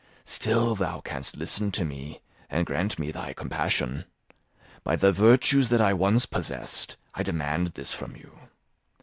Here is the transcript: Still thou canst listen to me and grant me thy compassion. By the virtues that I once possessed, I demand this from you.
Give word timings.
Still 0.25 0.73
thou 0.73 0.99
canst 0.99 1.37
listen 1.37 1.71
to 1.73 1.85
me 1.85 2.21
and 2.49 2.65
grant 2.65 2.97
me 2.97 3.11
thy 3.11 3.33
compassion. 3.33 4.05
By 4.83 4.95
the 4.95 5.11
virtues 5.11 5.69
that 5.69 5.79
I 5.79 5.93
once 5.93 6.25
possessed, 6.25 6.97
I 7.13 7.21
demand 7.21 7.75
this 7.75 7.93
from 7.93 8.15
you. 8.15 8.35